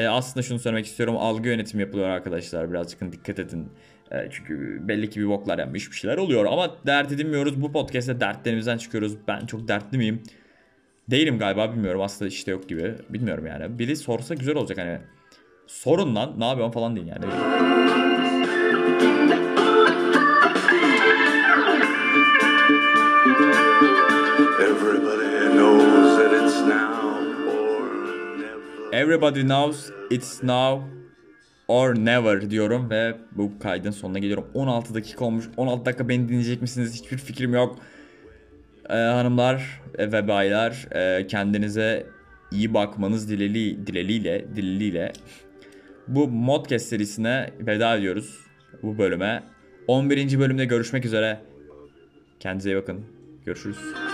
Aslında 0.10 0.44
şunu 0.44 0.60
söylemek 0.60 0.86
istiyorum. 0.86 1.18
Algı 1.18 1.50
yönetimi 1.50 1.82
yapılıyor 1.82 2.10
arkadaşlar. 2.10 2.72
Birazcık 2.72 3.12
dikkat 3.12 3.40
edin. 3.40 3.70
E, 4.16 4.28
çünkü 4.32 4.80
belli 4.88 5.10
ki 5.10 5.20
bir 5.20 5.28
boklar 5.28 5.60
yapmış 5.60 5.92
bir 5.92 5.96
şeyler 5.96 6.18
oluyor. 6.18 6.46
Ama 6.46 6.76
dert 6.88 7.12
edinmiyoruz. 7.12 7.62
Bu 7.62 7.72
podcast'te 7.72 8.20
dertlerimizden 8.20 8.78
çıkıyoruz. 8.78 9.18
Ben 9.28 9.46
çok 9.46 9.68
dertli 9.68 9.98
miyim? 9.98 10.24
Değilim 11.12 11.40
galiba 11.40 11.72
bilmiyorum. 11.74 12.02
Aslında 12.02 12.30
işte 12.30 12.52
yok 12.52 12.70
gibi. 12.70 12.96
Bilmiyorum 13.10 13.46
yani. 13.46 13.80
Biri 13.80 13.96
sorsa 13.96 14.34
güzel 14.34 14.56
olacak 14.56 14.78
hani. 14.78 15.00
Sorun 15.68 16.16
lan 16.16 16.34
ne 16.38 16.46
yapıyorsun 16.46 16.74
falan 16.74 16.96
değil 16.96 17.08
yani. 17.08 17.26
Everybody 28.94 29.44
knows 29.44 29.92
it's 30.10 30.44
now 30.44 30.84
or 31.68 31.96
never. 31.96 32.50
Diyorum 32.50 32.90
ve 32.90 33.16
bu 33.32 33.60
kaydın 33.60 33.92
sonuna 33.92 34.20
geliyorum. 34.20 34.48
16 34.54 34.94
dakika 34.94 35.26
olmuş. 35.26 35.46
16 35.58 35.86
dakika 35.86 36.10
beni 36.10 36.30
dinleyecek 36.30 36.62
misiniz? 36.62 37.04
Hiçbir 37.04 37.18
fikrim 37.18 37.54
yok. 37.54 37.80
Ee, 38.90 38.94
hanımlar 38.94 39.82
ve 40.00 40.28
baylar 40.28 40.88
e, 40.92 41.28
kendinize 41.28 42.06
iyi 42.52 42.74
bakmanız 42.74 43.30
dileli, 43.30 43.88
dileliyle, 43.88 44.46
dileliyle 44.56 45.12
bu 46.08 46.28
modcast 46.28 46.86
serisine 46.86 47.50
veda 47.60 47.98
ediyoruz. 47.98 48.40
Bu 48.84 48.98
bölüme. 48.98 49.44
11. 49.88 50.40
bölümde 50.40 50.66
görüşmek 50.66 51.06
üzere. 51.06 51.42
Kendinize 52.40 52.70
iyi 52.70 52.76
bakın. 52.76 53.06
Görüşürüz. 53.46 54.05